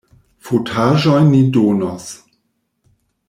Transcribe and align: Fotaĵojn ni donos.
Fotaĵojn 0.47 1.29
ni 1.35 1.43
donos. 1.57 2.09